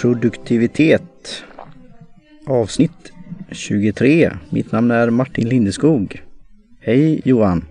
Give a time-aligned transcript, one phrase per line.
[0.00, 1.44] produktivitet.
[2.46, 3.12] Avsnitt
[3.50, 4.30] 23.
[4.50, 6.22] Mitt namn är Martin Lindeskog.
[6.80, 7.64] Hej Johan!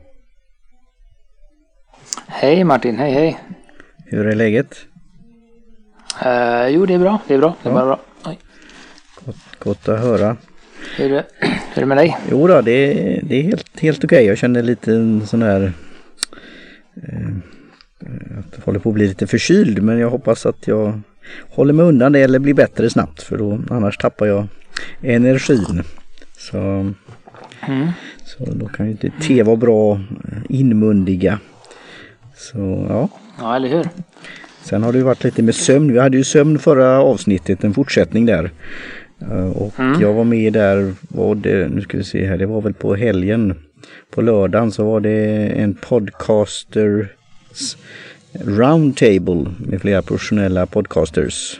[2.28, 3.40] Hej Martin, hej hej!
[4.05, 4.76] Hur är läget?
[6.26, 7.20] Uh, jo, det är bra.
[7.27, 7.55] Det är bra.
[7.63, 7.99] Det är bra.
[8.26, 8.40] Oj.
[9.26, 10.38] Gott, gott att höra.
[10.98, 11.26] Hur är det,
[11.74, 12.18] hur är det med dig?
[12.32, 14.26] Jo då, det, är- det är helt, helt okej.
[14.26, 15.74] Jag känner lite en sån här...
[17.04, 17.30] Eh,
[18.40, 21.02] att jag håller på att bli lite förkyld men jag hoppas att jag
[21.49, 24.48] håller mig undan det eller blir bättre snabbt för då annars tappar jag
[25.02, 25.84] energin.
[26.38, 26.58] Så,
[27.68, 27.88] Mm.
[28.26, 31.40] så då kan ju inte te vara bra eh, inmundiga.
[32.36, 33.10] Så ja.
[33.40, 33.86] Ja, eller hur?
[34.63, 35.94] Sen har det ju varit lite med sömn.
[35.94, 38.52] Vi hade ju sömn förra avsnittet, en fortsättning där.
[39.21, 40.02] Eh, Och Mm.
[40.02, 42.96] jag var med där, var det, nu ska vi se här, det var väl på
[42.96, 43.55] helgen.
[44.12, 47.08] På lördagen så var det en podcasters
[48.34, 51.60] roundtable med flera professionella podcasters.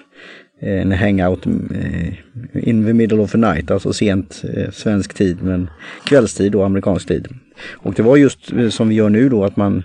[0.62, 2.14] Eh, en hangout eh,
[2.54, 5.70] in the middle of the night, alltså sent eh, svensk tid men
[6.06, 7.28] kvällstid och amerikansk tid.
[7.72, 8.40] Och det var just
[8.70, 9.84] som vi gör nu då att man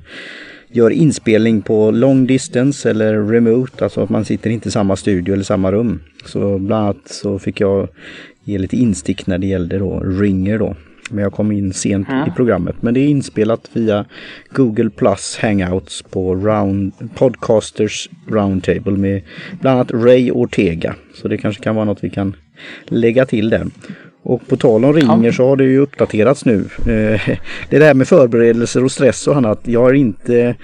[0.69, 5.35] gör inspelning på long distance eller remote, alltså att man sitter inte i samma studio
[5.35, 6.01] eller samma rum.
[6.25, 7.89] Så bland annat så fick jag
[8.45, 10.77] ge lite instick när det gällde då Ringer då.
[11.11, 12.77] Men jag kom in sent i programmet.
[12.81, 14.05] Men det är inspelat via
[14.51, 19.23] Google Plus Hangouts på round, Podcasters Roundtable med
[19.61, 20.95] bland annat Ray Ortega.
[21.15, 22.37] Så det kanske kan vara något vi kan
[22.87, 23.67] lägga till där.
[24.23, 26.65] Och på tal om ringer så har det ju uppdaterats nu.
[26.79, 27.21] Eh,
[27.69, 29.61] Det där med förberedelser och stress och annat.
[29.65, 30.55] Jag har inte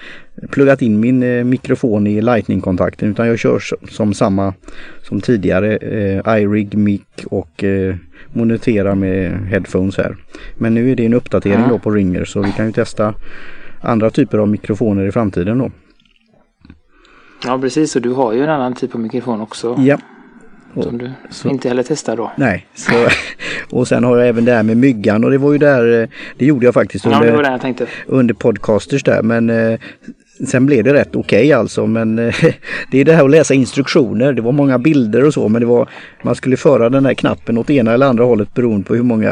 [0.50, 4.54] pluggat in min eh, mikrofon i lightning-kontakten utan jag kör som samma
[5.02, 5.76] som tidigare.
[5.76, 7.64] eh, iRig mic och
[8.32, 10.16] moniterar med headphones här.
[10.58, 13.14] Men nu är det en uppdatering då på ringer så vi kan ju testa
[13.80, 15.70] andra typer av mikrofoner i framtiden då.
[17.44, 17.96] Ja, precis.
[17.96, 19.76] Och du har ju en annan typ av mikrofon också.
[19.78, 19.98] Ja,
[20.82, 22.32] Som du så- inte heller testar då.
[22.36, 22.66] nej.
[22.74, 22.92] Så,
[23.76, 26.08] och sen har jag även det här med myggan och det var ju där, eh,
[26.38, 27.86] det gjorde jag faktiskt Ja, det under var det jag tänkte.
[28.06, 29.78] under podcasters där men eh,
[30.46, 32.34] sen blev det rätt okej alltså men eh,
[32.90, 34.32] det är det här att läsa instruktioner.
[34.32, 35.88] Det var många bilder och så men det var
[36.22, 39.30] man skulle föra den här knappen åt ena eller andra hållet beroende på hur många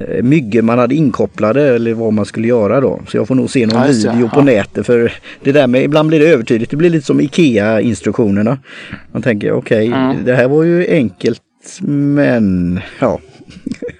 [0.00, 3.00] eh, myggor man hade inkopplade eller vad man skulle göra då.
[3.08, 3.92] Så jag får nog se någon det.
[3.92, 4.44] video på Ja.
[4.44, 5.12] nätet för
[5.42, 6.70] det där med ibland blir det övertydligt.
[6.70, 8.58] Det blir lite som IKEA instruktionerna.
[9.12, 10.16] Man tänker okej Mm.
[10.24, 11.42] det här var ju enkelt
[11.82, 13.20] men ja.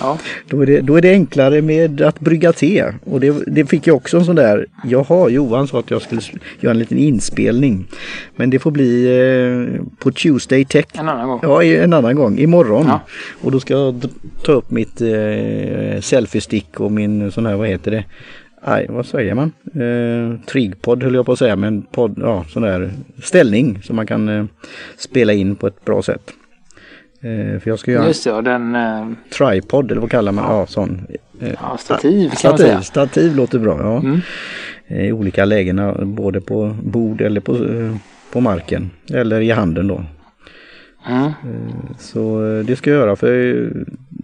[0.00, 0.18] Ja.
[0.48, 2.84] Då är, det, då är det enklare med att brygga te.
[3.04, 6.20] Och det, det fick jag också en sån där, jaha Johan sa att jag skulle
[6.60, 7.86] göra en liten inspelning.
[8.36, 10.86] Men det får bli eh, på Tuesday Tech.
[10.92, 11.40] En annan gång.
[11.42, 12.86] Ja, en annan gång, imorgon.
[12.86, 13.00] Ja.
[13.42, 14.08] Och då ska jag
[14.44, 18.04] ta upp mitt eh, selfie-stick och min sån här, vad heter det?
[18.62, 19.52] Aj, vad säger man?
[19.74, 22.90] Eh, Trigpod höll jag på att säga, men podd, ja, sån där
[23.22, 24.44] ställning som man kan eh,
[24.96, 26.32] spela in på ett bra sätt.
[27.22, 28.74] Eh, för jag ska göra Just det, den...
[28.74, 29.08] Eh,
[29.38, 30.44] tripod eller vad kallar man?
[30.44, 31.06] Ja, sån.
[31.40, 32.82] Eh, ja, stativ kan man Stativ, säga.
[32.82, 33.78] stativ låter bra.
[33.80, 33.98] Ja.
[33.98, 34.20] Mm.
[34.86, 35.80] I olika lägen,
[36.14, 37.56] både på bord eller på,
[38.32, 38.90] på marken.
[39.12, 40.04] Eller i handen då.
[41.08, 41.32] Mm.
[41.98, 43.66] Så det ska jag göra för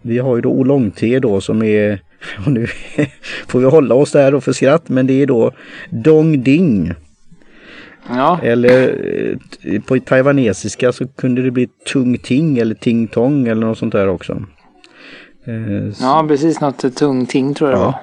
[0.03, 2.01] vi har ju då oolong-te då som är,
[2.47, 2.67] och nu
[3.47, 5.53] får vi hålla oss där då för skratt, men det är då
[5.91, 6.95] Dong Ding.
[8.09, 8.89] Ja, Eller
[9.63, 13.93] eh, på taiwanesiska så kunde det bli Tung Ting eller Ting Tong eller något sånt
[13.93, 14.33] där också.
[15.45, 16.61] Eh, så- ja, precis.
[16.61, 17.87] Något tung ting tror jag det Ja.
[17.87, 18.01] var.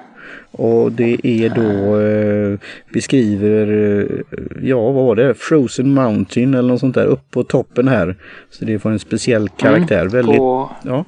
[0.51, 2.59] Och det är då eh,
[2.93, 3.67] beskriver,
[4.01, 8.15] eh, ja vad var det, Frozen Mountain eller något sånt där upp på toppen här.
[8.49, 10.05] Så det får en speciell karaktär.
[10.05, 11.05] Väldigt, På ja,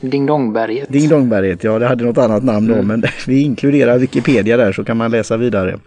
[0.00, 0.92] Ding Dong-berget.
[0.92, 4.84] Ding Dongberget, ja det hade något annat namn då men vi inkluderar Wikipedia där så
[4.84, 5.78] kan man läsa vidare.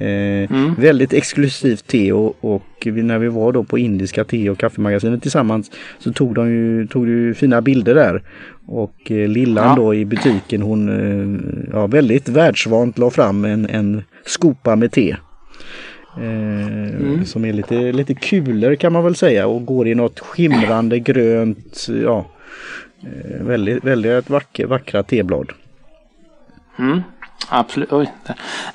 [0.00, 5.22] Eh, Väldigt exklusivt te och, och när vi var då på indiska te och kaffemagasinet
[5.22, 8.22] tillsammans så tog de ju, tog ju fina bilder där.
[8.66, 9.74] Och eh, Lillan Ja.
[9.76, 11.40] då i butiken hon eh,
[11.72, 15.16] ja, väldigt världsvant la fram en, en skopa med te.
[16.16, 20.98] Eh, Som är lite, lite kulor kan man väl säga och går i något skimrande
[20.98, 22.26] grönt, ja,
[23.40, 25.52] väldigt, väldigt vackra, vackra teblad.
[26.78, 27.00] Mm.
[27.48, 27.92] Absolut.
[27.92, 28.12] Oj.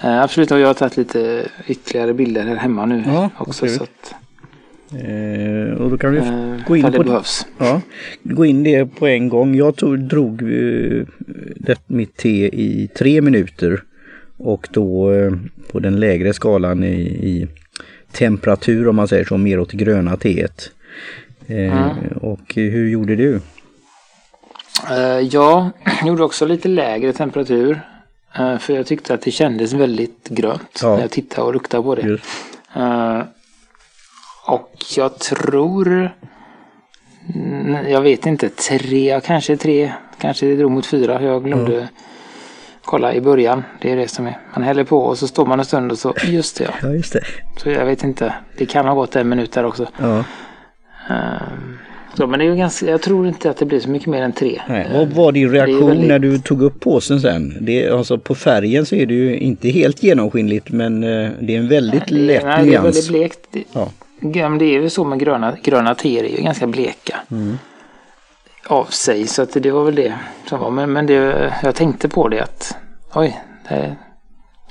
[0.04, 0.52] Eh, absolut.
[0.52, 3.68] Och jag har tagit lite ytterligare bilder här hemma nu Ja, också.
[3.68, 4.16] Så att,
[4.94, 7.48] Eh, och då kan vi eh, gå in på behövs.
[7.58, 7.82] Ja,
[8.24, 9.56] gå in det på en gång.
[9.56, 11.06] Jag tog, drog eh,
[11.56, 13.84] det, mitt te i tre minuter
[14.38, 15.32] och då eh,
[15.72, 17.48] på den lägre skalan i, i
[18.12, 20.72] temperatur om man säger så, mer åt det gröna teet.
[21.48, 21.88] Eh,
[22.22, 23.40] Och hur gjorde du?
[25.32, 25.72] Jag
[26.06, 27.82] gjorde också lite lägre temperatur.
[28.40, 30.96] Eh, för jag tyckte att det kändes väldigt grönt Ja.
[30.96, 32.02] när jag tittade och luktade på det.
[32.02, 32.26] Just.
[32.76, 33.22] Eh,
[34.48, 36.12] Och jag tror...
[37.88, 41.22] Jag vet inte, tre, kanske tre, kanske det drog mot fyra.
[41.22, 41.88] Jag glömde
[42.82, 43.64] kolla i början.
[43.82, 44.38] Det är det som är.
[44.54, 46.72] Man häller på och så står man en stund och så, just det ja.
[46.82, 47.22] Ja, just det.
[47.58, 48.34] Så jag vet inte.
[48.58, 49.88] Det kan ha gått en minut där också.
[49.98, 50.24] Ja.
[51.10, 51.78] Ehm,
[52.18, 54.32] Så, men det är ganska, jag tror inte att det blir så mycket mer än
[54.34, 54.62] tre.
[54.70, 54.88] Nej.
[54.94, 57.58] Vad var din reaktion väldigt- när du tog upp påsen sen?
[57.62, 61.60] Det, alltså på färgen så är det ju inte helt genomskinligt men eh, det är
[61.60, 62.86] en väldigt lätt Nej, det är nyans.
[62.86, 63.40] väldigt blekt.
[63.52, 63.90] Det, Ja.
[64.60, 67.16] Det är ju så med gröna, gröna teer är ju ganska bleka.
[67.32, 67.58] Mm.
[68.68, 69.28] Av sig.
[69.28, 70.14] Så att det var väl det
[70.50, 70.72] som var.
[70.72, 72.78] Men, men det, jag tänkte på det att
[73.14, 73.40] oj.
[73.70, 73.96] Det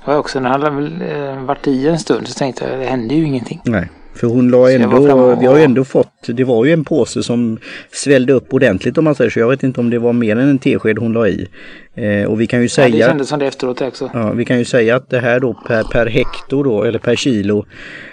[0.05, 3.15] var också när han hade eh, varit i en stund så tänkte jag det hände
[3.15, 3.61] ju ingenting.
[3.65, 7.23] Nej, för hon la ändå, vi har ju ändå fått, det var ju en påse
[7.23, 7.59] som
[7.91, 9.39] svällde upp ordentligt om man säger så.
[9.41, 11.49] Jag vet inte om det var mer än en tesked hon la i.
[11.95, 14.11] Eh, och vi kan ju Ja, det säga, kändes som det efteråt också.
[14.15, 17.17] ja, vi kan ju säga att det här då per, per hekto då, eller per
[17.17, 17.65] kilo,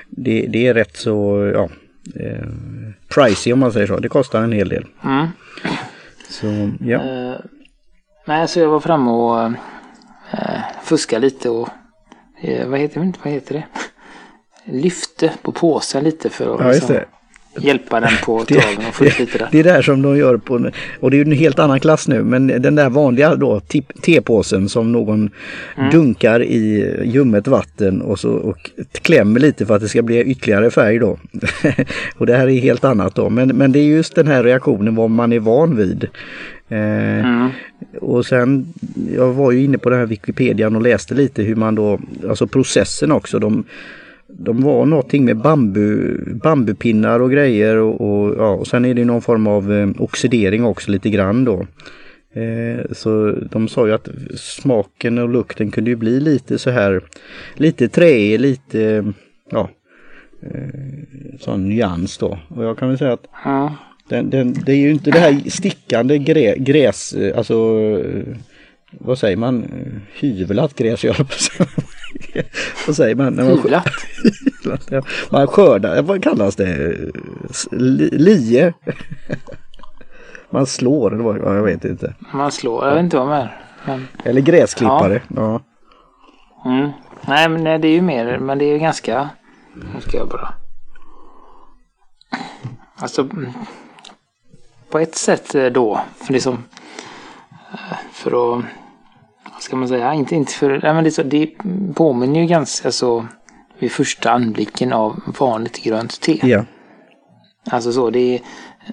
[0.10, 1.70] det, det är rätt så, ja,
[2.22, 2.48] eh,
[3.16, 3.98] pricey om man säger så.
[3.98, 4.86] Det kostar en hel del.
[5.04, 5.28] Mm.
[6.30, 7.36] Så ja, Eh,
[8.28, 9.44] nej, så jag var framme och
[10.32, 11.70] eh, fuskade lite och
[12.44, 13.64] eh, vad, heter, vad heter det?
[14.66, 16.96] Lyfte på påsen lite för att ja liksom
[17.60, 19.48] hjälpa den på traven och få ut lite där.
[19.52, 20.70] det är där som de gör på,
[21.00, 23.62] och det är ju en helt annan klass nu, men den där vanliga då
[24.02, 25.30] tepåsen som någon
[25.78, 25.90] Mm.
[25.90, 28.72] dunkar i ljummet vatten och, så, och
[29.02, 31.18] klämmer lite för att det ska bli ytterligare färg då.
[32.18, 34.96] och det här är helt annat då, men, men det är just den här reaktionen
[34.96, 36.04] vad man är van vid.
[36.70, 36.80] Eh,
[37.26, 37.50] Mm.
[38.02, 38.74] och sen,
[39.16, 42.00] jag var ju inne på den här Wikipedian och läste lite hur man då,
[42.30, 43.64] alltså processen också, de,
[44.44, 49.06] de var någonting med bambu, bambupinnar och grejer och, och, ja, och sen är det
[49.06, 51.68] någon form av eh, oxidering också lite grann då.
[52.34, 57.02] Eh, så de sa ju att smaken och lukten kunde ju bli lite så här,
[57.56, 59.14] lite träig, lite,
[59.52, 59.70] ja,
[60.44, 62.40] eh, sån nyans då.
[62.48, 63.76] Och jag kan väl säga att Ja.
[64.10, 67.56] den, den, det är ju inte det här stickande grä, gräs, eh, alltså
[69.00, 69.66] vad säger man,
[70.14, 71.26] hyvelat gräs jag på.
[72.88, 73.34] Vad säger man?
[73.34, 73.86] När man, Hyvlat.
[74.90, 76.98] Ja, man skördar, vad kallas det?
[77.72, 78.74] Lie?
[80.54, 82.14] Man slår eller vad, ja, jag vet inte.
[82.34, 83.62] Man slår, jag vet inte vad man är.
[83.86, 85.22] Men, Eller gräsklippare.
[85.36, 85.62] Ja.
[86.66, 86.90] mm.
[87.28, 89.30] Nej men det är ju mer, men det är ju ganska,
[89.74, 90.54] nu ska jag bara.
[92.96, 93.28] Alltså,
[94.90, 96.64] på ett sätt eh, då, för liksom,
[97.74, 98.66] eh, för att,
[99.54, 101.50] vad ska man säga, inte, inte för, nej men det, är så, det
[101.96, 103.26] påminner ju ganska så
[103.82, 106.40] vid första anblicken av vanligt grönt te.
[106.44, 106.66] ja.
[107.72, 108.42] Alltså så, det är,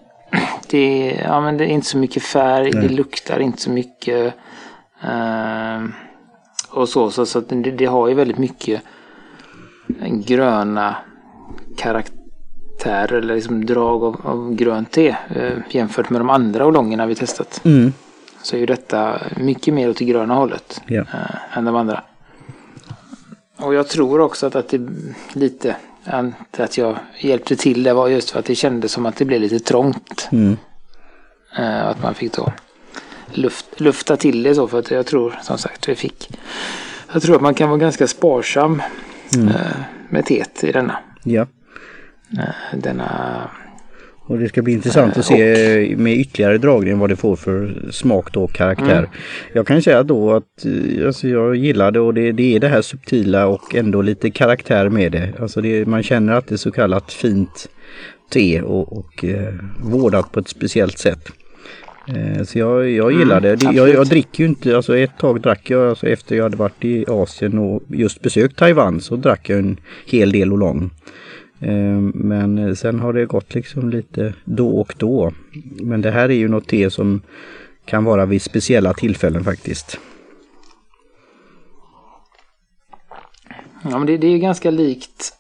[0.70, 4.34] det är, ja, men det är inte så mycket färg, det luktar inte så mycket.
[5.02, 5.92] ehm,
[6.70, 8.82] och så, så, så att det, det har ju väldigt mycket
[10.26, 10.96] gröna
[11.76, 17.14] karaktärer eller liksom drag av, av grönt te eh, jämfört med de andra olongerna vi
[17.14, 17.60] testat.
[17.64, 17.92] Mm.
[18.42, 21.00] Så är ju detta mycket mer åt det gröna hållet Ja.
[21.00, 22.02] eh, än de andra.
[23.58, 24.88] Och jag tror också att, att det
[25.32, 25.76] lite
[26.58, 29.40] att jag hjälpte till det var just för att det kändes som att det blev
[29.40, 30.28] lite trångt.
[30.32, 30.56] Mm.
[31.58, 32.52] Eh, att man fick då
[33.32, 36.30] luft, lufta till det så för att jag tror som sagt vi fick.
[37.12, 38.82] Jag tror att man kan vara ganska sparsam
[39.34, 39.48] Mm.
[39.48, 39.76] eh,
[40.08, 40.98] med teet i denna.
[41.24, 41.46] ja.
[42.38, 43.50] Eh, denna
[44.28, 48.32] Och det ska bli intressant att se med ytterligare dragning vad det får för smak
[48.32, 48.98] då och karaktär.
[48.98, 49.10] Mm.
[49.52, 52.68] Jag kan säga då att eh, alltså jag gillar det och det, det är det
[52.68, 55.32] här subtila och ändå lite karaktär med det.
[55.40, 57.68] Alltså det, man känner att det är så kallat fint
[58.30, 61.28] te och, och eh, vårdat på ett speciellt sätt.
[62.08, 63.56] Eh, så jag, jag gillar det.
[63.56, 64.10] det jag, jag Mm, absolut.
[64.10, 67.58] dricker ju inte, alltså ett tag drack jag, alltså efter jag hade varit i Asien
[67.58, 70.90] och just besökt Taiwan så drack jag en hel del Oolong.
[71.60, 75.32] Eh, Men sen har det gått liksom lite då och då.
[75.80, 77.20] Men det här är ju något te som
[77.84, 79.98] kan vara vid speciella tillfällen faktiskt.
[83.82, 85.32] Ja men det, det är ju ganska likt.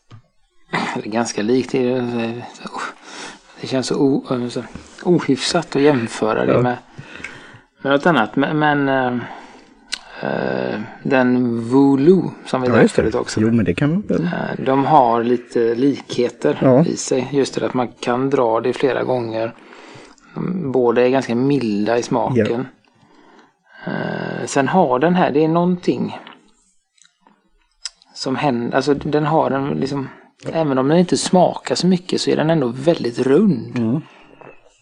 [0.96, 1.72] Eller ganska likt.
[1.72, 2.42] Det, är,
[3.60, 4.62] det känns så, o, så
[5.04, 6.62] ohyfsat att jämföra det Ja.
[6.62, 6.76] med,
[7.82, 8.36] med något annat.
[8.36, 9.18] Men, men eh, eh,
[11.02, 13.40] den Voodoo som vi drack förut också.
[13.40, 14.22] Jo men det kan man väl.
[14.24, 16.84] Eh, De har lite likheter Ja.
[16.84, 17.28] i sig.
[17.32, 19.54] Just det att man kan dra det flera gånger.
[20.72, 22.66] Båda är ganska milda i smaken.
[23.86, 26.18] Eh, Sen har den här, det är någonting
[28.14, 28.76] som händer.
[28.76, 30.08] Alltså den har en liksom,
[30.52, 33.78] även om den inte smakar så mycket så är den ändå väldigt rund.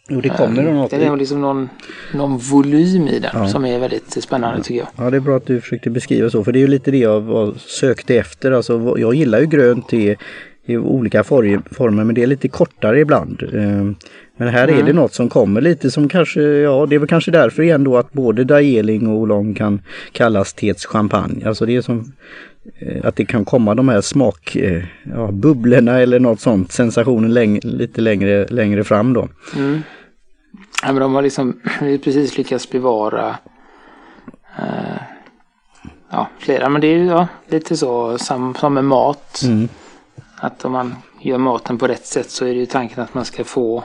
[0.08, 0.90] Jo det kommer nog något.
[0.90, 1.68] Det är liksom någon,
[2.14, 4.88] någon volym i den som är väldigt spännande tycker jag.
[4.96, 6.98] Ja det är bra att du försökte beskriva så för det är ju lite det
[6.98, 8.52] jag sökte efter.
[8.52, 10.16] Alltså, jag gillar ju grönt te
[10.66, 13.42] i olika former men det är lite kortare ibland.
[13.42, 14.06] Eh,
[14.36, 14.80] men här mm.
[14.80, 17.84] är det något som kommer lite som kanske, ja det är väl kanske därför igen
[17.84, 19.80] då att både Daeling och Oolong kan
[20.12, 21.48] kallas Tets champagne.
[21.48, 22.12] Alltså det är som
[22.78, 27.60] eh, att det kan komma de här smak, eh, ja, eller något sånt, sensationen läng
[27.62, 29.28] lite längre, längre fram då.
[29.56, 29.82] Mm.
[30.82, 33.36] Ja, men de har liksom precis lyckats bevara
[34.58, 35.00] eh,
[36.10, 39.42] ja, flera, men det är ju ja, lite så som, som med mat.
[39.44, 39.68] Mm.
[40.36, 43.24] Att om man gör maten på rätt sätt så är det ju tanken att man
[43.24, 43.84] ska få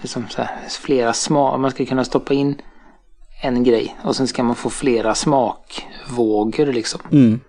[0.00, 1.60] liksom så här, flera smak.
[1.60, 2.62] Man ska kunna stoppa in
[3.42, 7.00] en grej och sen ska man få flera smakvågor liksom.
[7.12, 7.40] Mm.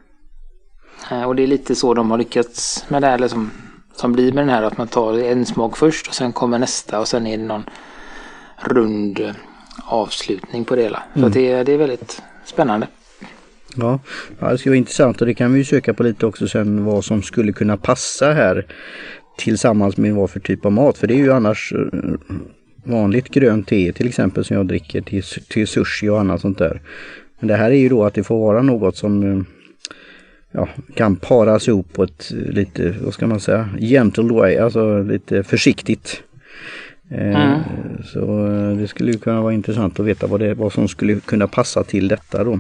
[1.11, 3.51] Eh, och det är lite så de har lyckats med det här liksom,
[3.95, 6.99] som blir med den här att man tar en smak först och sen kommer nästa
[6.99, 7.63] och sen är det någon
[8.57, 9.35] rund
[9.85, 11.03] avslutning på det hela.
[11.13, 11.29] Mm.
[11.29, 12.87] Så det, det är väldigt spännande.
[13.77, 13.99] Ja,
[14.39, 17.05] det ska vara intressant och det kan vi ju söka på lite också sen vad
[17.05, 18.65] som skulle kunna passa här
[19.37, 20.97] tillsammans med vad för typ av mat.
[20.97, 22.09] För det är ju annars eh,
[22.83, 26.81] vanligt grönt te till exempel som jag dricker till, till sushi och annat sånt där.
[27.39, 29.43] Men det här är ju då att det får vara något som eh,
[30.51, 35.43] ja, kan paras ihop på ett lite, vad ska man säga, gentle way, alltså lite
[35.43, 36.23] försiktigt.
[37.09, 37.59] Eh, mm.
[38.03, 38.47] Så
[38.79, 41.83] det skulle ju kunna vara intressant att veta vad, det, vad som skulle kunna passa
[41.83, 42.59] till detta då.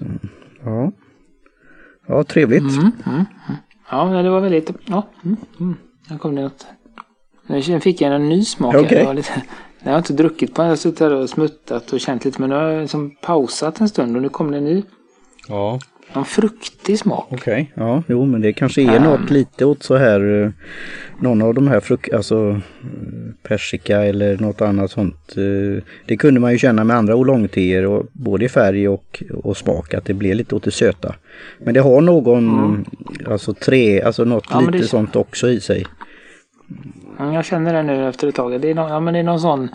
[0.00, 0.04] Så,
[0.64, 0.92] ja.
[2.06, 2.62] ja, trevligt.
[2.62, 3.56] Mm, mm, mm.
[3.90, 4.70] Ja, det var väldigt...
[4.84, 5.76] Ja, mm, mm.
[6.08, 6.66] Här kom det något.
[7.46, 8.74] Nu fick jag en ny smak.
[8.74, 9.02] Okay.
[9.02, 9.42] Jag, lite,
[9.82, 10.66] jag har inte druckit på den.
[10.66, 12.40] Jag har suttit här och smuttat och känt lite.
[12.40, 14.82] Men nu har jag liksom pausat en stund och nu kom det en ny.
[15.48, 15.78] Ja.
[16.12, 17.26] Någon fruktig smak.
[17.30, 17.36] Okej,
[17.72, 17.86] okay.
[17.86, 20.50] ja, jo men det kanske är um, något lite åt så här eh,
[21.20, 22.58] någon av de här frukt, alltså eh,
[23.42, 25.36] persika eller något annat sånt.
[25.36, 29.94] Eh, det kunde man ju känna med andra oolongteer både i färg och, och smak
[29.94, 31.14] att det blev lite åt det söta.
[31.58, 32.84] Men det har någon, mm.
[33.26, 34.84] alltså tre, alltså något ja, lite det...
[34.84, 35.86] sånt också i sig.
[37.18, 38.60] Jag känner det nu efter ett tag.
[38.60, 39.68] Det är, någon, ja, men det är någon sån,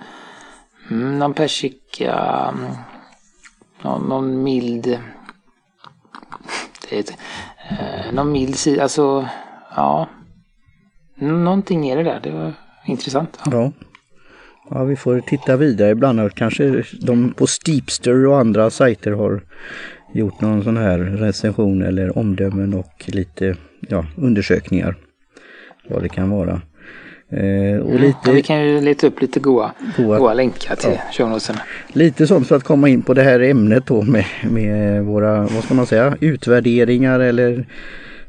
[0.91, 2.13] mm, någon persika,
[2.53, 2.71] mm,
[3.81, 4.97] någon, någon mild
[6.89, 7.17] det är ett,
[7.69, 9.27] eh, någon mild sida, alltså
[9.75, 10.09] ja.
[11.15, 12.53] Någonting är det där, det var
[12.85, 13.39] intressant.
[13.45, 13.51] Ja.
[13.51, 13.71] ja.
[14.69, 14.83] ja.
[14.83, 16.33] vi får titta vidare ibland.
[16.35, 19.41] Kanske de på Steepster och andra sajter har
[20.13, 24.95] gjort någon sån här recension eller omdömen och lite ja, undersökningar.
[25.89, 26.61] Vad det kan vara.
[27.29, 31.00] Eh, och lite, ja, vi kan ju leta upp lite goa, goa, goa länkar till
[31.17, 31.39] ja.
[31.88, 35.63] Lite sånt för att komma in på det här ämnet då med, med våra, vad
[35.63, 37.65] ska man säga, utvärderingar eller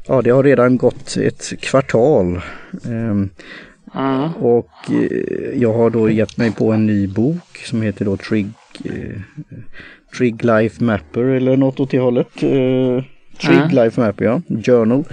[0.07, 2.41] ja det har redan gått ett kvartal.
[2.85, 3.29] Um,
[3.95, 4.33] mm.
[4.33, 8.47] Och eh, jag har då gett mig på en ny bok som heter då Trig,
[8.85, 9.21] eh,
[10.17, 12.43] Trig Life Mapper eller något åt det hållet.
[12.43, 13.03] Eh,
[13.43, 13.69] Mm.
[13.69, 15.03] Life Mapper ja, Journal.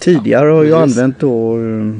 [0.00, 1.92] Tidigare har jag använt då eh,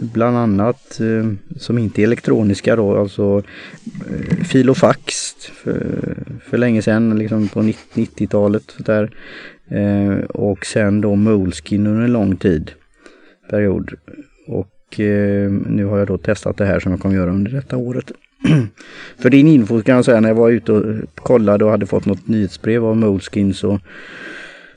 [0.00, 3.42] bland annat eh, som inte är elektroniska då, alltså
[4.10, 6.16] eh, fil och fax för,
[6.50, 8.74] för länge sedan, liksom på 90-talet.
[8.78, 9.10] där.
[10.28, 12.70] Och sen då Moleskin under en lång tid,
[13.50, 13.90] period.
[14.46, 14.68] Och
[15.66, 18.12] nu har jag då testat det här som jag kommer göra under detta året.
[19.18, 22.06] för din info kan jag säga när jag var ute och kollade och hade fått
[22.06, 23.80] något nyhetsbrev av Moleskin så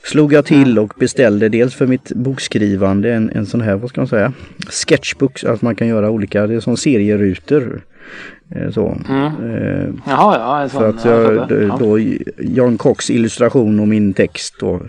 [0.06, 4.02] slog jag till och beställde dels för mitt bokskrivande en, en sån här, vad ska
[4.02, 4.34] man säga,
[4.70, 7.82] sketchbook, att man kan göra olika, det är som serierutor.
[8.50, 8.98] Eh, så.
[9.10, 9.26] Mm.
[9.26, 10.62] Eh, Jaha, ja.
[10.62, 11.78] En sån, för att jag, ja.
[11.80, 12.00] då,
[12.38, 14.82] Jan Cox illustration och min text då.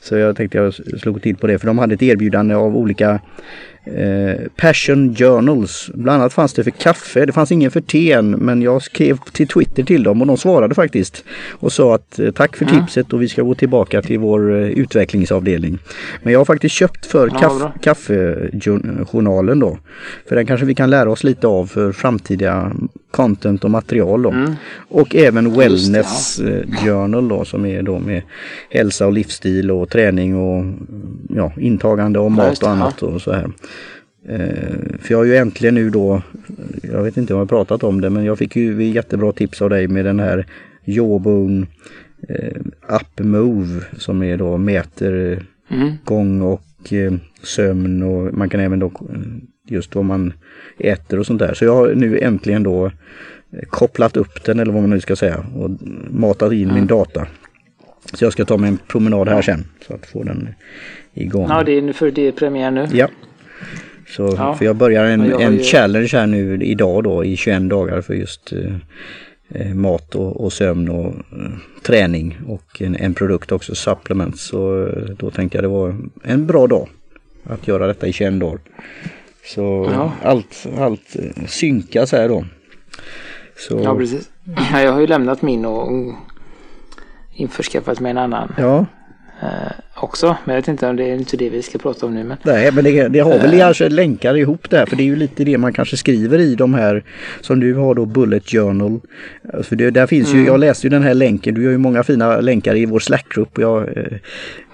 [0.00, 3.20] Så jag tänkte jag slog till på det för de hade ett erbjudande av olika
[3.86, 5.90] Eh, passion Journals.
[5.94, 7.26] Bland annat fanns det för kaffe.
[7.26, 10.74] Det fanns ingen för teen men jag skrev till Twitter till dem och de svarade
[10.74, 11.24] faktiskt.
[11.50, 12.80] Och sa att eh, tack för mm.
[12.80, 15.78] tipset och vi ska gå tillbaka till vår eh, utvecklingsavdelning.
[16.22, 19.78] Men jag har faktiskt köpt för ja, kaff kaffejournalen då.
[20.28, 22.72] För den kanske vi kan lära oss lite av för framtida
[23.10, 24.30] content och material då.
[24.30, 24.52] Mm.
[24.88, 26.84] Och även Wellness det, ja.
[26.84, 28.22] Journal då som är då med
[28.70, 30.64] hälsa och livsstil och träning och
[31.28, 33.50] ja, intagande av mat och annat och så här.
[34.28, 36.22] Eh, för jag har ju äntligen nu då,
[36.82, 39.62] jag vet inte om jag har pratat om det, men jag fick ju jättebra tips
[39.62, 40.46] av dig med den här
[40.84, 41.66] Jawbone
[42.28, 45.92] eh, Up Move som är då mäter mm.
[46.04, 47.12] gång och eh,
[47.42, 48.92] sömn och man kan även då
[49.68, 50.32] just vad man
[50.78, 51.54] äter och sånt där.
[51.54, 52.90] Så jag har nu äntligen då
[53.68, 55.70] kopplat upp den eller vad man nu ska säga och
[56.10, 56.74] matat in mm.
[56.74, 57.26] min data.
[58.12, 60.48] Så jag ska ta mig en promenad här sen så att få den
[61.14, 61.46] igång.
[61.48, 62.86] Ja, det är, för det är premiär nu.
[62.92, 63.08] Ja,
[64.08, 64.54] så, ja.
[64.54, 65.62] För jag börjar en, jag en ju...
[65.62, 68.74] challenge här nu idag då i 21 dagar för just eh,
[69.48, 71.50] eh, mat och, och, sömn och eh,
[71.82, 74.42] träning och en, en, produkt också, supplements.
[74.42, 76.88] Så eh, då tänkte jag det var en bra dag
[77.44, 78.60] att göra detta i 21 dagar.
[79.44, 80.12] Så ja.
[80.22, 82.44] allt, allt eh, synkas här då.
[83.56, 83.80] Så...
[83.84, 84.30] Ja precis.
[84.72, 86.14] Jag har ju lämnat min och
[87.34, 88.54] införskaffat mig en annan.
[88.58, 88.86] Ja
[89.96, 90.36] också.
[90.44, 92.24] Men jag vet inte om det är inte det vi ska prata om nu.
[92.24, 92.36] Men...
[92.42, 94.86] Nej, men det, det har väl uh, kanske länkar ihop där.
[94.86, 97.04] För det är ju lite det man kanske skriver i de här
[97.40, 99.00] som du har då Bullet Journal.
[99.62, 100.40] För det, där finns mm.
[100.40, 101.54] ju, jag läste ju den här länken.
[101.54, 103.58] Du har ju många fina länkar i vår Slack-grupp.
[103.58, 104.04] Jag eh,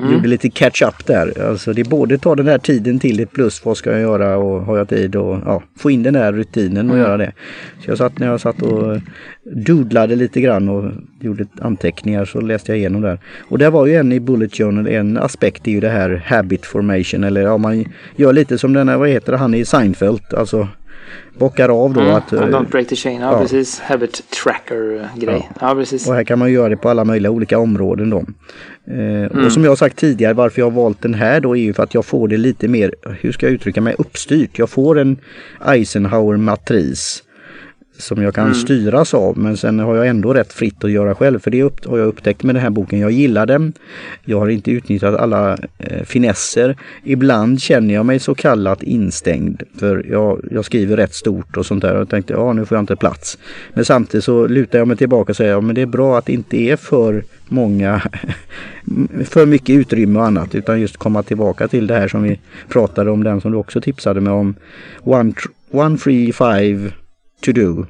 [0.01, 0.13] mm.
[0.13, 1.49] gjorde lite catch-up där.
[1.49, 3.65] Alltså det är både ta den här tiden till ett plus.
[3.65, 6.91] Vad ska jag göra och har jag tid och ja, få in den här rutinen
[6.91, 7.07] och mm.
[7.07, 7.33] göra det.
[7.85, 8.97] Så jag satt när jag satt och
[9.45, 13.19] doodlade lite grann och gjorde anteckningar så läste jag igenom där.
[13.41, 16.67] Och det var ju en i Bullet Journal, en aspekt är ju det här habit
[16.67, 17.85] formation eller ja man
[18.17, 20.69] gör lite som den här, vad heter det, han i Seinfeld, alltså
[21.39, 22.31] bockar av då mm, att...
[22.31, 23.41] Don't break the chain, ja, ja.
[23.41, 23.81] precis.
[23.81, 25.49] Habit tracker grej.
[25.61, 25.69] Ja.
[25.69, 25.75] ja.
[25.75, 26.09] precis.
[26.09, 28.25] Och här kan man göra det på alla möjliga olika områden då.
[28.87, 29.45] Eh, mm.
[29.45, 31.83] Och som jag sagt tidigare varför jag har valt den här då är ju för
[31.83, 34.59] att jag får det lite mer, hur ska jag uttrycka mig, uppstyrt.
[34.59, 35.17] Jag får en
[35.67, 37.23] Eisenhower matris
[38.01, 38.55] som jag kan mm.
[38.55, 41.99] styras av men sen har jag ändå rätt fritt att göra själv för det har
[41.99, 42.99] jag upptäckt med den här boken.
[42.99, 43.73] Jag gillar den.
[44.25, 46.77] Jag har inte utnyttjat alla eh, finesser.
[47.05, 51.83] Ibland känner jag mig så kallat instängd för jag, jag skriver rätt stort och sånt
[51.83, 53.39] där och tänkte ja nu får jag inte plats.
[53.75, 56.27] Men samtidigt så lutar jag mig tillbaka och säger ja men det är bra att
[56.27, 58.03] det inte är för många
[59.25, 63.11] för mycket utrymme och annat utan just komma tillbaka till det här som vi pratade
[63.11, 64.55] om den som du också tipsade mig om.
[65.03, 65.33] One,
[65.71, 66.93] one free five
[67.41, 67.87] to do.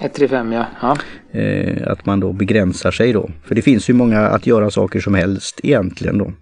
[0.00, 0.66] 135 ja.
[0.82, 0.96] ja.
[1.40, 3.30] Eh, att man då begränsar sig då.
[3.44, 6.32] För det finns ju många att göra saker som helst egentligen då.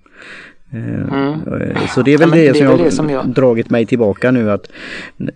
[0.72, 1.40] Eh, mm.
[1.94, 4.30] Så det är väl, ja, det, det, som, jag, det som jag dragit mig tillbaka
[4.30, 4.68] nu att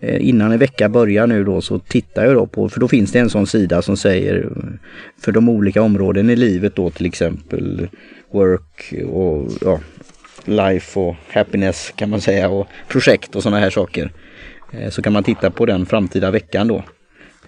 [0.01, 3.13] eh, innan en vecka börjar nu då så tittar jag då på, för då finns
[3.13, 4.49] det en sån sida som säger
[5.21, 7.89] för de olika områden i livet då till exempel
[8.33, 9.81] work och ja,
[10.45, 14.11] life och happiness kan man säga och projekt och sådana här saker.
[14.91, 16.85] Så kan man titta på den framtida veckan då.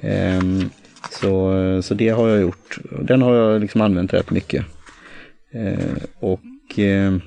[0.00, 0.70] Ehm,
[1.10, 2.78] så, så det har jag gjort.
[3.02, 4.64] Den har jag liksom använt rätt mycket.
[5.52, 6.40] Ehm, och
[6.76, 7.20] ehm,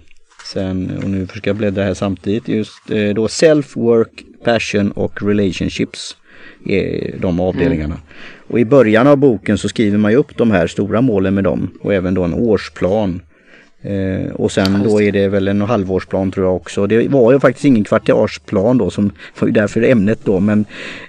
[0.54, 6.18] sen, och nu försöker jag bläddra här samtidigt, just eh, då self-work, passion och relationships
[6.66, 7.96] är de avdelningarna.
[7.96, 8.08] Mm.
[8.48, 11.44] Och i början av boken så skriver man ju upp de här stora målen med
[11.44, 13.22] dem och även då en årsplan
[13.84, 16.88] Eh, och sen då är det väl en halvårsplan tror jag också.
[16.88, 20.66] Det var ju faktiskt ingen kvartalsplan då som var ju därför ämnet då men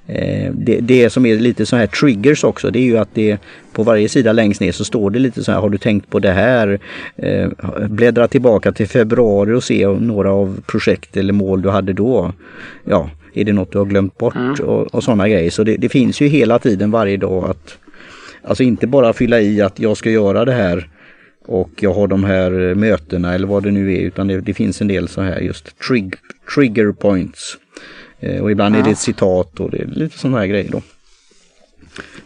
[0.06, 3.38] eh, det, det som är lite så här triggers också det är ju att det
[3.72, 6.18] på varje sida längst ner så står det lite så här har du tänkt på
[6.18, 6.80] det här?
[7.16, 7.48] Eh,
[7.88, 12.32] bläddra tillbaka till februari och se några av projekt eller mål du hade då.
[12.84, 14.52] Ja, är det något du har glömt bort mm.
[14.52, 15.50] och, och sådana grejer.
[15.50, 17.78] Så det, det finns ju hela tiden varje dag att
[18.44, 20.88] Alltså inte bara fylla i att jag ska göra det här
[21.46, 24.80] och jag har de här mötena eller vad det nu är utan det, det finns
[24.80, 26.14] en del så här just trig,
[26.54, 27.56] trigger points.
[28.20, 28.78] Eh, och ibland ja.
[28.78, 30.82] är det ett citat och det är lite sådana här grejer då.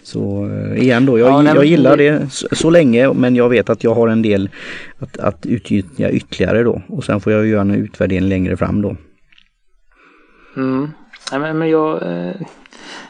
[0.02, 3.70] Så eh, igen då, jag, ja, jag gillar det så, så, länge men jag vet
[3.70, 4.50] att jag har en del
[4.98, 8.96] att, att utnyttja ytterligare då och sen får jag göra en utvärdering längre fram då.
[10.56, 10.90] Mm.
[11.32, 12.34] Ja, men, men jag, eh,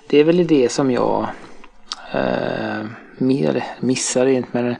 [0.08, 1.28] det är väl det som jag
[2.12, 2.86] eh,
[3.80, 4.76] missar inte men eh,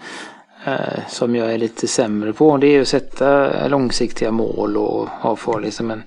[1.08, 2.56] som jag är lite sämre på.
[2.56, 6.02] Det är att sätta långsiktiga mål och ha för liksom en,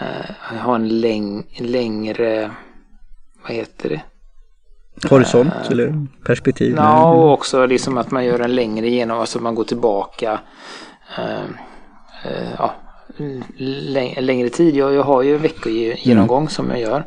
[0.00, 2.50] eh, ha en läng, längre,
[3.42, 4.00] vad heter det?
[5.08, 6.74] Horisont eh, eller perspektiv?
[6.76, 10.40] Ja, och också liksom att man gör en längre genom, alltså man går tillbaka
[11.18, 11.44] eh,
[12.24, 12.74] eh, ja,
[14.20, 14.76] längre tid.
[14.76, 16.50] Jag, jag har ju en veckogenomgång mm.
[16.50, 17.04] som jag gör.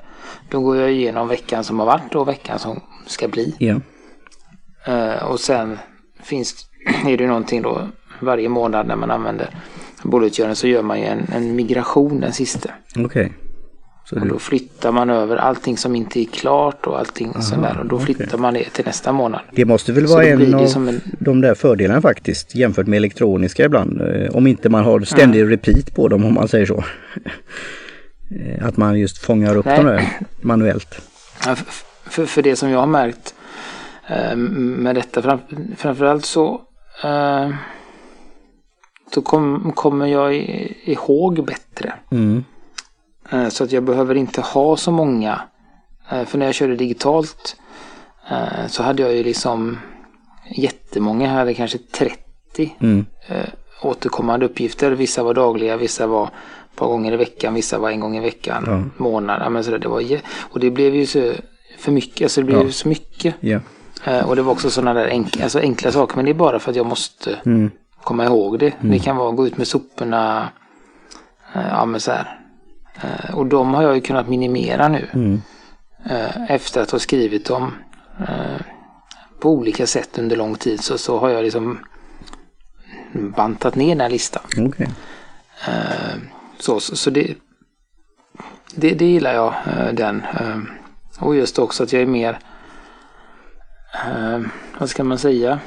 [0.49, 3.73] Då går jag igenom veckan som har varit och veckan som ska bli.
[4.87, 5.77] Uh, och sen
[6.23, 6.67] finns
[7.07, 7.87] är det någonting då
[8.19, 9.49] varje månad när man använder
[10.03, 12.69] bulletjournal så gör man ju en, en migration den sista.
[12.95, 13.05] Okej.
[13.05, 13.29] Okay.
[14.11, 17.77] Och då flyttar man över allting som inte är klart och allting Aha, sådär.
[17.79, 18.39] Och då flyttar okay.
[18.39, 19.41] man det till nästa månad.
[19.51, 21.01] Det måste väl vara en av en...
[21.19, 24.01] de där fördelarna faktiskt jämfört med elektroniska ibland.
[24.01, 25.49] Eh, om inte man har ständig mm.
[25.49, 26.83] repeat på dem om man säger så.
[28.39, 29.77] Eh, att man just fångar upp Nej.
[29.77, 30.09] dem där
[30.41, 31.01] manuellt.
[31.45, 31.55] Ja,
[32.05, 33.35] för, för det som jag har märkt
[34.47, 35.21] med detta.
[35.21, 35.39] Fram,
[35.77, 36.61] framförallt så,
[37.03, 37.49] eh,
[39.13, 40.35] så kom, kommer jag
[40.83, 41.93] ihåg bättre.
[42.11, 42.43] Mm.
[43.29, 45.41] Eh, så att jag behöver inte ha så många.
[46.25, 47.55] För när jag körde digitalt
[48.67, 49.79] så hade jag ju liksom
[50.55, 51.27] jättemånga.
[51.27, 53.05] Jag hade kanske 30 mm.
[53.81, 54.91] återkommande uppgifter.
[54.91, 58.19] Vissa var dagliga, vissa var ett par gånger i veckan, vissa var en gång i
[58.19, 59.03] veckan, ja.
[59.03, 59.51] månad.
[59.51, 60.03] Men så det var,
[60.51, 61.31] och det blev ju så
[61.77, 62.71] för mycket, alltså det blev ja.
[62.71, 63.35] så mycket.
[63.41, 63.61] Yeah.
[64.05, 66.59] Eh, och det var också sådana där enk alltså enkla saker, men det är bara
[66.59, 67.71] för att jag måste Mm.
[68.03, 68.73] komma ihåg det.
[68.81, 70.49] Det kan vara att gå ut med soporna,
[71.55, 72.39] eh, ja men så här.
[73.01, 75.07] Eh, och de har jag ju kunnat minimera nu.
[75.13, 75.41] Mm.
[76.49, 77.71] Efter att ha skrivit dem
[79.39, 81.79] på olika sätt under lång tid så, så har jag liksom
[83.13, 84.43] bantat ner den här listan.
[85.67, 86.17] Eh,
[86.59, 87.35] så, så, så det,
[88.75, 89.53] det, det gillar jag,
[89.93, 90.23] den.
[91.19, 92.39] Och just också att jag är mer,
[93.93, 94.39] eh,
[94.79, 95.59] vad ska man säga?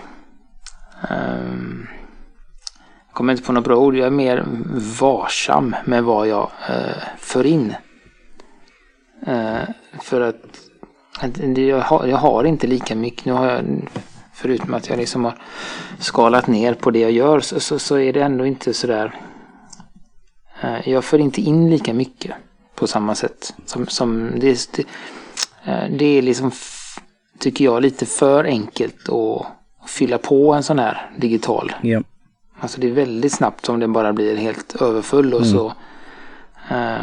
[1.11, 1.37] Eh,
[3.07, 3.97] jag kommer inte på något bra ord.
[3.97, 4.45] Jag är mer
[5.01, 7.75] varsam med vad jag eh, för in.
[9.27, 9.63] Eh,
[10.01, 10.45] för att,
[11.21, 13.25] att jag, har, jag har inte lika mycket.
[13.25, 13.89] Nu har jag,
[14.33, 15.35] förutom att jag liksom har
[15.99, 19.21] skalat ner på det jag gör, så, så, så är det ändå inte sådär
[20.61, 22.35] Eh, Jag för inte in lika mycket
[22.75, 23.55] på samma sätt.
[23.67, 24.85] Som, som det, det,
[25.65, 26.51] eh, det är liksom,
[27.39, 29.47] tycker jag, lite för enkelt att
[29.89, 31.73] fylla på en sån här digital.
[31.83, 32.03] Ja.
[32.61, 35.73] Alltså det är väldigt snabbt om den bara blir helt överfull och så
[36.71, 36.99] eh,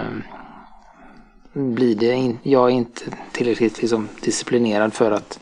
[1.53, 5.39] blir det in, jag är inte tillräckligt liksom, disciplinerad för att,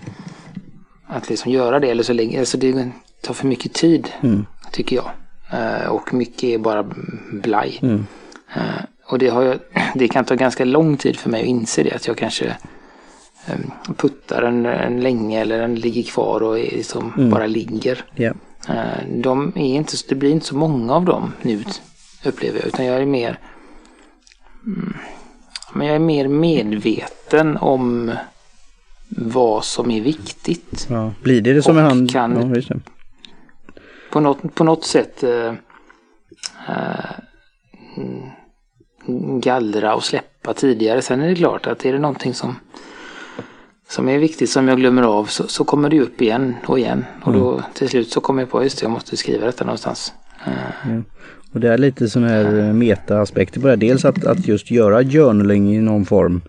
[1.08, 1.90] att liksom göra det.
[1.90, 2.90] Eller så länge, alltså det
[3.22, 4.46] tar för mycket tid Mm.
[4.72, 5.12] tycker jag.
[5.52, 6.86] Eh, och mycket är bara
[7.32, 7.80] blaj.
[7.82, 8.06] Mm.
[8.56, 8.62] Eh,
[9.06, 9.60] och det, har jag,
[9.96, 11.96] det kan ta ganska lång tid för mig att inse det.
[11.96, 12.58] Att jag kanske
[13.98, 18.04] puttar den, den länge eller den ligger kvar och är liksom bara ligger.
[18.70, 21.64] Eh, de är inte, det blir inte så många av dem nu
[22.26, 22.68] upplever jag.
[22.68, 23.40] Utan jag är mer
[24.66, 24.94] mm,
[25.74, 28.12] men jag är mer medveten om
[29.10, 30.88] vad som är viktigt.
[30.90, 31.14] ja.
[31.24, 32.08] Blir det det som Och är han?
[32.08, 32.76] kan- Ja,
[34.12, 35.56] på något, på något sätt mm,
[39.40, 41.02] gallra och släppa tidigare.
[41.02, 42.56] Sen är det klart att är det någonting som,
[43.92, 47.06] som är viktigt som jag glömmer av så, så kommer det upp igen och igen.
[47.24, 50.14] Och då till slut så kommer jag på just det, jag måste skriva detta någonstans.
[50.46, 51.00] Eh,
[51.54, 53.76] Och det är lite sån här eh, meta-aspekter på det.
[53.76, 56.42] Dels att, att just göra journaling i någon form.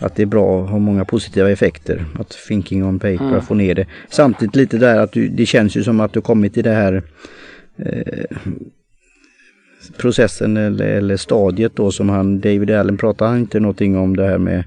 [0.00, 2.04] Att det är bra och har många positiva effekter.
[2.18, 3.86] Att thinking on paper, få ner det.
[4.08, 7.02] Samtidigt lite där att du, det känns ju som att du kommit till det här
[7.78, 8.36] eh,
[9.96, 14.24] processen eller, eller stadiet då som han, David Allen pratar han inte någonting om det
[14.24, 14.64] här med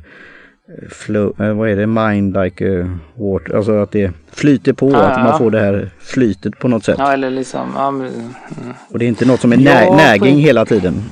[0.89, 4.97] flow, eh, vad är det, mind like a water, alltså att det flyter på, Ja,
[5.01, 5.37] att man ja.
[5.37, 6.95] får det här flytet på något sätt.
[6.99, 8.73] ja, eller liksom, ja, men, mm.
[8.91, 11.03] Och det är inte något som är nä- på näging en- hela tiden.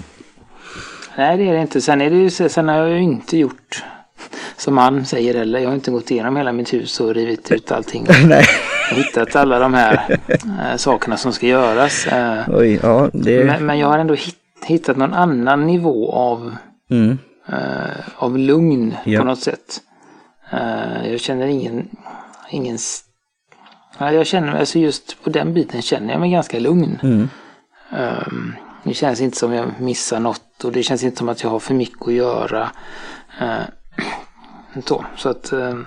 [1.18, 1.82] Nej, det är det inte.
[1.82, 3.84] Sen, är det ju, sen har jag ju inte gjort
[4.58, 5.60] som han säger heller.
[5.60, 8.06] Jag har inte gått igenom hela mitt hus och rivit ut allting.
[8.26, 8.44] Nej.
[8.92, 12.08] Och hittat alla de här eh, sakerna som ska göras.
[12.08, 13.44] Eh, Oj, ja det...
[13.46, 16.56] men, men jag har ändå hitt, hittat någon annan nivå av,
[16.92, 17.16] Mm, eh,
[18.16, 19.20] av lugn Ja.
[19.20, 19.82] på något sätt.
[20.52, 21.88] Eh, jag känner ingen...
[22.50, 22.78] ingen
[23.98, 27.00] ja, jag känner mig, alltså just på den biten känner jag mig ganska lugn.
[27.04, 27.30] mm,
[27.92, 31.50] Um, det känns inte som jag missar något och det känns inte som att jag
[31.50, 32.70] har för mycket att göra.
[33.42, 35.86] Uh, så, så att, um,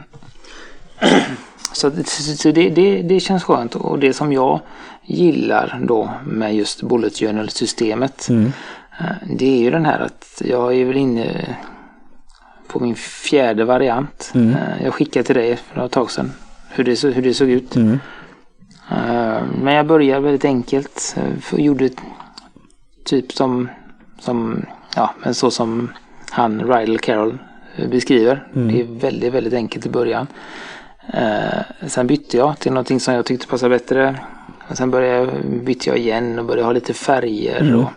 [1.72, 4.60] så, att- så det, det, det känns skönt och det som jag
[5.04, 8.52] gillar då med just Bullet Journal-systemet mm, eh,
[9.26, 11.56] det är ju den här att jag är väl inne
[12.68, 14.32] på min fjärde variant.
[14.34, 14.48] Mm.
[14.50, 16.32] Eh, Jag skickade till dig för ett tag sedan
[16.70, 17.76] hur det, hur det såg ut.
[17.76, 17.98] mm,
[18.90, 21.16] Eh, Men jag började väldigt enkelt.
[21.18, 21.90] eh, för- Gjorde
[23.04, 23.68] typ som,
[24.18, 25.92] som ja, men så som
[26.30, 27.38] han, Rydell Carroll,
[27.76, 28.46] eh, beskriver.
[28.52, 30.26] Det är väldigt, väldigt enkelt i början.
[31.14, 34.16] Eh, sen bytte jag till någonting som jag tyckte passade bättre.
[34.68, 35.28] Och sen började jag,
[35.64, 37.74] bytte jag igen och började ha lite färger.
[37.76, 37.88] Och,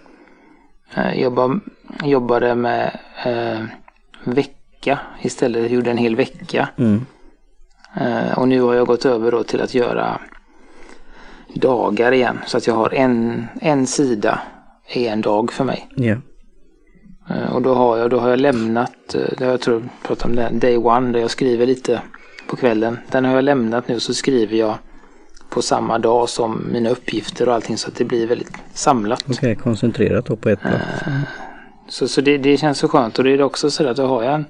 [0.94, 1.60] eh, jobba,
[2.04, 3.64] jobbade med eh,
[4.24, 5.72] vecka istället.
[5.72, 6.70] Gjorde en hel vecka.
[6.78, 7.06] mm,
[7.98, 10.20] Eh, och nu har jag gått över då till att göra
[11.54, 12.40] dagar igen.
[12.46, 14.40] Så att jag har en, en sida
[14.88, 15.88] är en dag för mig.
[17.30, 19.90] Eh, och då har jag, då har jag lämnat, eh, det har jag tror jag
[20.08, 22.02] pratat om den, day one där jag skriver lite
[22.48, 22.98] på kvällen.
[23.12, 24.76] Den har jag lämnat nu så skriver jag
[25.56, 29.24] på samma dag som mina uppgifter och allting så att det blir väldigt samlat.
[29.30, 31.04] okej, koncentrerat då på ett plats.
[31.88, 34.24] Så, så det, det känns så skönt och det är också så att då har
[34.24, 34.46] jag en,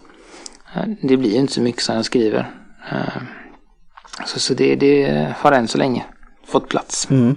[0.76, 2.52] eh, det blir inte så mycket som jag skriver.
[2.92, 3.22] Eh,
[4.26, 6.06] Så, så det, det har än så länge
[6.48, 7.08] fått plats.
[7.12, 7.36] Mm.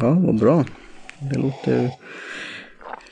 [0.00, 0.64] Ja, vad bra.
[1.20, 1.90] Det låter,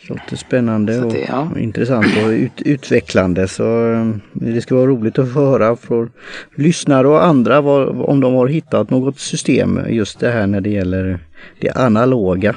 [0.08, 1.48] låter spännande och, det, ja.
[1.52, 3.48] och intressant och ut, utvecklande.
[3.48, 6.10] Så eh, det ska vara roligt att få höra från
[6.54, 10.70] lyssnare och andra vad, om de har hittat något system just det här när det
[10.70, 11.18] gäller
[11.60, 12.56] det analoga.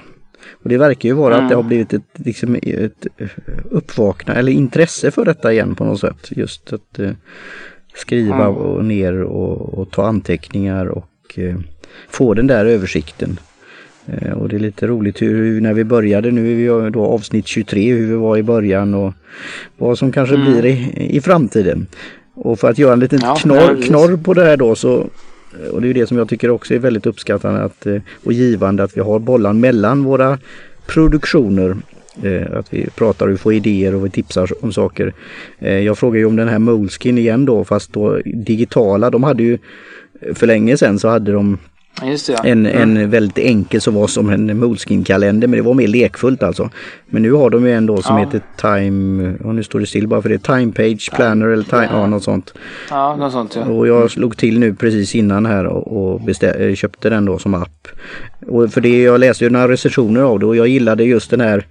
[0.63, 3.07] Och det verkar ju vara att det har blivit ett, liksom, ett
[3.71, 6.27] uppvakna eller intresse för detta igen på något sätt.
[6.31, 7.11] Just att, eh,
[7.95, 8.55] skriva Mm.
[8.55, 11.55] och ner och, och ta anteckningar och eh,
[12.09, 13.39] få den där översikten.
[14.11, 17.47] Eh, och det är lite roligt hur, när vi började, nu är vi då avsnitt
[17.47, 19.13] 23, hur vi var i början och
[19.77, 20.51] vad som kanske Mm.
[20.51, 21.87] blir i, i framtiden.
[22.33, 25.07] Och för att göra en liten Ja, knorr, knorr på det här då så
[25.71, 28.83] och det är det som jag tycker också är väldigt uppskattande att, eh, och givande
[28.83, 30.37] att vi har bollan mellan våra
[30.85, 31.75] produktioner.
[32.23, 35.13] Eh, Att vi pratar och får idéer och vi tipsar om saker.
[35.59, 39.09] Eh, Jag frågar ju om den här Moleskin igen då fast då digitala.
[39.09, 39.57] De hade ju
[40.33, 41.57] för länge sedan så hade de
[42.01, 42.37] det, ja.
[42.43, 42.97] en, Mm.
[42.97, 46.69] en väldigt enkel som var som en Moleskin-kalender men det var mer lekfullt alltså.
[47.05, 48.25] Men nu har de ju en då som Ja.
[48.25, 51.87] heter Time, och nu står det still bara för det Time Page Planner eller time,
[51.91, 52.53] ja, något sånt.
[52.89, 53.65] Ja, något sånt ja.
[53.65, 57.37] Och jag slog till nu precis innan här och, och bestä- eh, köpte den då
[57.39, 57.87] som app.
[58.47, 61.41] Och för det jag läste ju några recensioner av det och jag gillade just den
[61.41, 61.65] här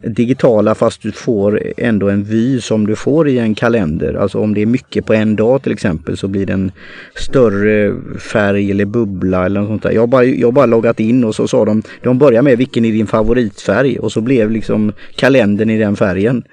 [0.00, 4.14] digitala fast du får ändå en vy som du får i en kalender.
[4.14, 6.72] Alltså om det är mycket på en dag till exempel så blir det en
[7.14, 9.90] större färg eller bubbla eller något sånt där.
[9.90, 12.84] Jag har bara, jag bara loggat in och så sa de, de börjar med vilken
[12.84, 16.44] är din favoritfärg och så blev liksom kalendern i den färgen.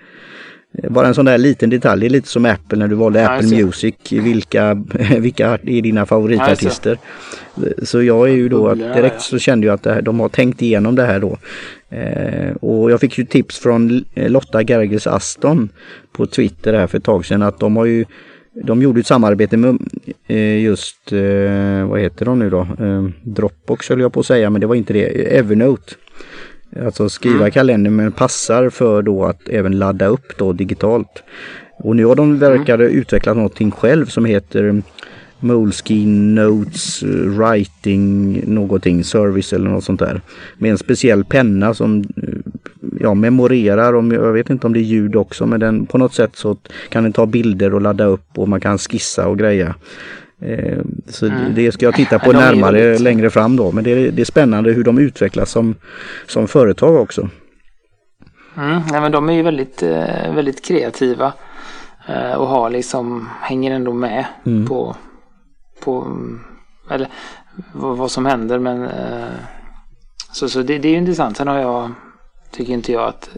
[0.89, 3.47] Bara en sån där liten detalj, det är lite som Apple när du valde Apple
[3.47, 3.63] det.
[3.63, 3.95] Music.
[4.12, 4.73] Vilka,
[5.19, 6.97] vilka är dina favoritartister?
[7.84, 10.95] Så jag är ju då, direkt så kände jag att här, de har tänkt igenom
[10.95, 11.38] det här då.
[11.89, 15.69] Eh, och jag fick ju tips från Lotta Gerges Aston
[16.12, 18.05] på Twitter här för ett tag sedan att de har ju
[18.63, 19.77] de gjorde ett samarbete med
[20.27, 22.67] eh, just, eh, vad heter de nu då?
[22.79, 25.38] Eh, Dropbox höll jag på att säga men det var inte det.
[25.38, 25.93] Evernote.
[26.86, 27.51] Alltså skriva Mm.
[27.51, 31.23] kalender men passar för då att även ladda upp då digitalt.
[31.77, 34.82] Och nu har de verkar utvecklat någonting själv som heter
[35.39, 37.03] Moleskin Notes
[37.38, 40.21] Writing någonting Service eller något sånt där.
[40.58, 42.34] Med en speciell penna som eh,
[42.99, 46.13] ja, memorerar, om, jag vet inte om det är ljud också men den, på något
[46.13, 46.58] sätt så
[46.89, 49.75] kan den ta bilder och ladda upp och man kan skissa och greja.
[50.41, 51.56] Eh, så Mm.
[51.56, 53.71] det ska jag titta på närmare längre fram då.
[53.71, 55.75] Men det är, det är spännande hur de utvecklas som,
[56.28, 57.30] som företag också.
[58.58, 61.34] Mm, nej, men de är ju väldigt, eh, väldigt kreativa.
[62.08, 64.67] Eh, och har liksom, hänger ändå med Mm.
[64.67, 64.95] på,
[65.84, 66.17] på
[66.91, 67.08] eller
[67.73, 68.60] vad, vad som händer.
[68.60, 68.89] Men
[70.32, 71.38] så, så det, det är ju intressant.
[71.38, 71.91] Sen har jag,
[72.52, 73.30] tycker inte jag att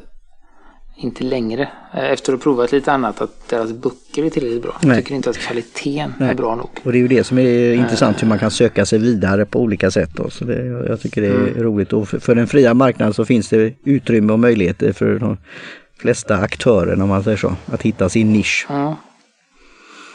[1.02, 1.62] inte längre,
[1.94, 4.78] eh, efter att ha provat lite annat, att deras böcker är tillräckligt bra.
[4.82, 4.96] Nej.
[4.96, 6.30] Jag tycker inte att kvaliteten Nej.
[6.30, 6.70] är bra nog.
[6.84, 9.60] Och det är ju det som är intressant hur man kan söka sig vidare på
[9.60, 10.10] olika sätt.
[10.14, 10.30] Då.
[10.30, 11.64] Så det, jag tycker det är Mm.
[11.64, 15.38] roligt och för, för den fria marknaden så finns det utrymme och möjligheter för de
[15.98, 17.56] flesta aktörer om man säger så.
[17.66, 18.66] Att hitta sin nisch.
[18.70, 18.96] Ja.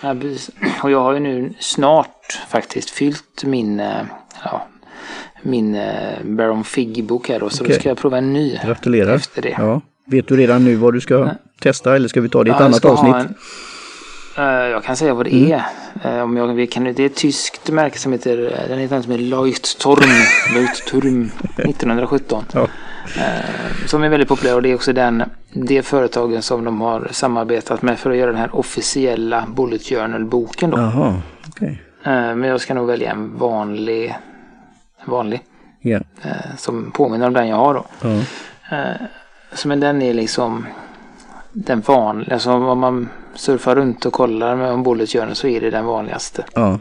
[0.83, 4.03] Och jag har ju nu snart faktiskt fyllt min, eh,
[4.45, 4.67] ja,
[5.43, 7.51] min eh, Baron Figg-bok här då.
[7.51, 7.75] Så Okej.
[7.75, 9.15] då ska jag prova en ny Gratulerar.
[9.15, 9.55] efter det.
[9.59, 9.81] Ja.
[10.07, 11.29] Vet du redan nu vad du ska
[11.61, 13.15] testa eller ska vi ta det i ett Ja, annat avsnitt?
[13.15, 13.35] En,
[14.45, 15.61] eh, jag kan säga vad det Mm.
[16.03, 16.23] är.
[16.23, 19.05] Om jag, vi kan, det är ett tyskt märke som heter, eh, den heter något
[19.05, 20.11] som heter Leuchtturm,
[20.55, 22.45] Leuchtturm 1917.
[22.53, 22.69] Ja.
[23.17, 27.09] Eh, som är väldigt populär och det är också den, det företagen som de har
[27.11, 30.73] samarbetat med för att göra den här officiella Bullet Journal-boken.
[30.77, 31.83] Jaha, okej.
[32.05, 34.15] Men jag ska nog välja en vanlig,
[35.05, 35.41] vanlig
[35.83, 36.01] eh,
[36.59, 37.85] som påminner om den jag har då.
[38.01, 38.23] Ja.
[39.51, 40.67] Eh, Så men den är liksom
[41.53, 45.61] den vanliga, alltså om man surfar runt och kollar med om Bullet Journal så är
[45.61, 46.79] det den vanligaste ja.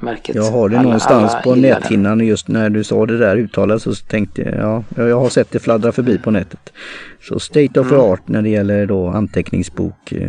[0.00, 0.34] märket.
[0.36, 1.60] Jag har det Alla- någonstans alla på den.
[1.62, 5.20] näthinnan och just när du sa det där uttalet så tänkte jag, ja, ja, jag
[5.20, 6.72] har sett det fladdra förbi på nätet.
[7.28, 8.00] Så state of Mm.
[8.04, 10.28] art när det gäller då anteckningsbok eh,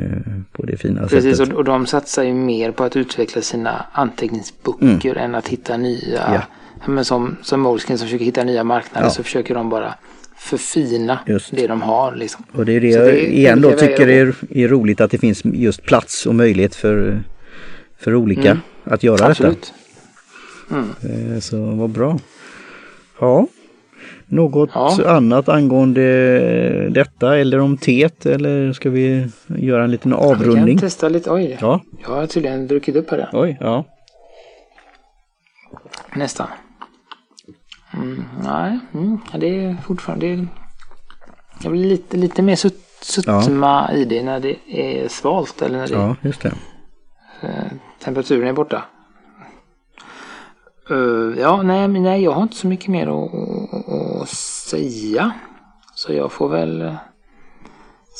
[0.51, 1.53] på det fina Precis, sättet.
[1.53, 6.21] och, och de satsar ju mer på att utveckla sina anteckningsböcker än att hitta nya.
[6.23, 6.33] Mm.
[6.33, 6.41] Ja.
[6.87, 9.11] Men som, som Moleskin som försöker hitta nya marknader Ja.
[9.11, 9.93] så försöker de bara
[10.43, 11.51] förfina Just.
[11.55, 12.15] det de har.
[12.15, 12.43] Liksom.
[12.51, 15.41] Och det är det jag det igen då tycker är, är roligt att det finns
[15.45, 17.23] just plats och möjlighet för,
[17.99, 18.61] för olika Mm.
[18.83, 19.73] att göra Absolut.
[20.71, 20.85] Mm.
[21.01, 21.33] detta.
[21.33, 22.19] Eh, Så vad bra.
[23.19, 23.47] Ja.
[24.25, 24.97] Något Ja.
[25.05, 30.77] annat angående detta eller om teet eller ska vi göra en liten avrundning?
[30.77, 31.31] kan testa lite.
[31.31, 33.29] Oj, Ja, jag har tydligen druckit upp här.
[33.33, 33.85] oj, ja.
[36.15, 36.47] Nästan.
[37.93, 40.35] Mm, nej, mm, ja, det är fortfarande...
[40.35, 40.47] Det,
[41.63, 45.87] jag blir lite, lite mer sut, sutma i det när det är svalt eller när
[45.87, 46.53] det, Ja, just det.
[47.41, 47.71] eh,
[48.03, 48.83] temperaturen är borta.
[50.89, 53.33] Eh, ja, nej, nej, jag har inte så mycket mer att,
[53.73, 55.31] att, att säga.
[55.95, 56.95] Så jag får väl eh,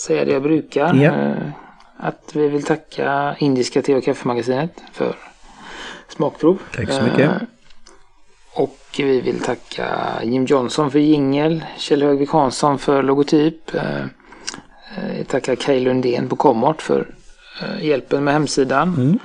[0.06, 0.94] säga det jag brukar.
[0.94, 1.12] Ja.
[1.12, 1.50] Eh,
[1.98, 5.16] att vi vill tacka Indiska te och kaffemagasinet för
[6.08, 6.62] smakprov.
[6.76, 7.32] Tack så mycket.
[7.42, 7.48] Och
[9.00, 9.90] vi vill tacka
[10.24, 13.76] Jim Johnson för jingel, Kjell Högvik Hansson för logotyp.
[13.76, 14.02] Eh,
[14.98, 17.08] eh, tacka Kaj Lundén på Commart för
[17.62, 18.96] eh, hjälpen med hemsidan.
[18.98, 19.20] Mm.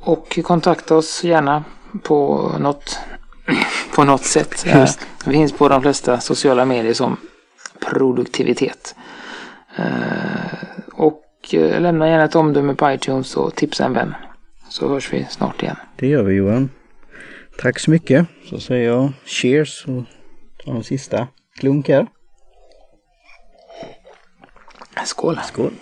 [0.00, 1.64] Och kontakta oss gärna
[2.02, 2.98] på något,
[3.94, 4.66] på något sätt.
[4.74, 5.00] Just.
[5.26, 7.16] Vi finns på de flesta sociala medier som
[7.80, 8.94] produktivitet.
[10.92, 14.14] Och lämna gärna ett omdöme på iTunes och tipsa en vän.
[14.68, 15.76] Så hörs vi snart igen.
[15.96, 16.70] Det gör vi Johan.
[17.58, 18.26] Tack så mycket.
[18.50, 20.02] Så säger jag cheers och
[20.64, 22.06] tar en sista klunk här.
[25.04, 25.40] Skål!
[25.44, 25.72] Skål!